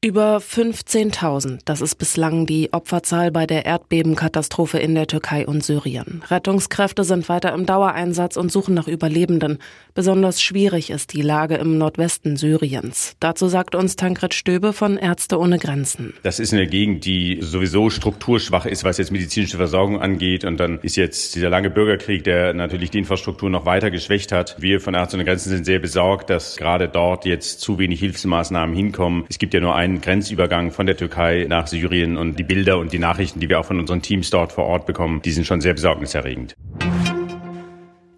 [0.00, 6.22] Über 15.000, das ist bislang die Opferzahl bei der Erdbebenkatastrophe in der Türkei und Syrien.
[6.28, 9.58] Rettungskräfte sind weiter im Dauereinsatz und suchen nach Überlebenden.
[9.94, 13.16] Besonders schwierig ist die Lage im Nordwesten Syriens.
[13.18, 16.14] Dazu sagt uns Tankred Stöbe von Ärzte ohne Grenzen.
[16.22, 20.44] Das ist eine Gegend, die sowieso strukturschwach ist, was jetzt medizinische Versorgung angeht.
[20.44, 24.54] Und dann ist jetzt dieser lange Bürgerkrieg, der natürlich die Infrastruktur noch weiter geschwächt hat.
[24.60, 28.76] Wir von Ärzte ohne Grenzen sind sehr besorgt, dass gerade dort jetzt zu wenig Hilfsmaßnahmen
[28.76, 29.24] hinkommen.
[29.28, 32.78] Es gibt ja nur einen einen Grenzübergang von der Türkei nach Syrien und die Bilder
[32.78, 35.46] und die Nachrichten, die wir auch von unseren Teams dort vor Ort bekommen, die sind
[35.46, 36.54] schon sehr besorgniserregend.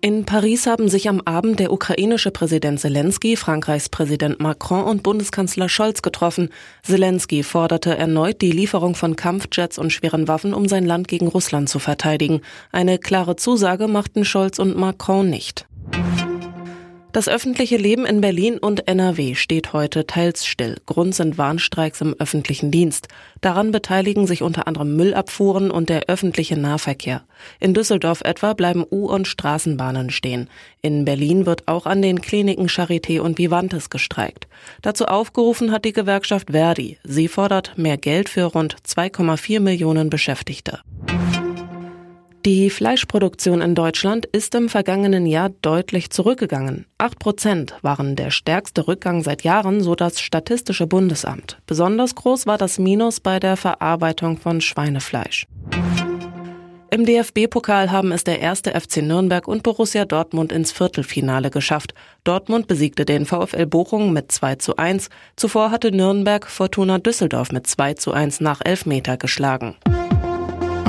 [0.02, 5.69] In Paris haben sich am Abend der ukrainische Präsident Zelensky, Frankreichs Präsident Macron und Bundeskanzler
[5.69, 6.48] Scholz getroffen.
[6.83, 11.68] Zelensky forderte erneut die Lieferung von Kampfjets und schweren Waffen, um sein Land gegen Russland
[11.68, 12.41] zu verteidigen.
[12.73, 15.66] Eine klare Zusage machten Scholz und Macron nicht.
[17.13, 20.77] Das öffentliche Leben in Berlin und NRW steht heute teils still.
[20.87, 23.09] Grund sind Warnstreiks im öffentlichen Dienst.
[23.41, 27.23] Daran beteiligen sich unter anderem Müllabfuhren und der öffentliche Nahverkehr.
[27.59, 30.49] In Düsseldorf etwa bleiben U- und Straßenbahnen stehen.
[30.83, 34.47] In Berlin wird auch an den Kliniken Charité und Vivantes gestreikt.
[34.80, 36.99] Dazu aufgerufen hat die Gewerkschaft Verdi.
[37.02, 40.79] Sie fordert mehr Geld für rund 2,4 Millionen Beschäftigte.
[42.46, 46.87] Die Fleischproduktion in Deutschland ist im vergangenen Jahr deutlich zurückgegangen.
[46.96, 51.59] Acht Prozent waren der stärkste Rückgang seit Jahren, so das Statistische Bundesamt.
[51.66, 55.46] Besonders groß war das Minus bei der Verarbeitung von Schweinefleisch.
[56.91, 61.93] Im DFB-Pokal haben es der erste FC Nürnberg und Borussia Dortmund ins Viertelfinale geschafft.
[62.24, 65.11] Dortmund besiegte den VfL Bochum mit 2 zu 1.
[65.37, 69.77] Zuvor hatte Nürnberg Fortuna Düsseldorf mit 2 zu 1 nach Elfmeter geschlagen.